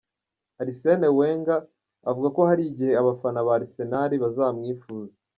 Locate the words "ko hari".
2.35-2.63